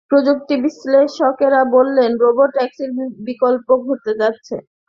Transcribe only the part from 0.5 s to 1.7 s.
বিশ্লেষকেরা